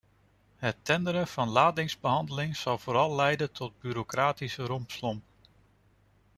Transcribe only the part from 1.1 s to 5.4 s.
van ladingsbehandeling zal vooral leiden tot bureaucratische rompslomp.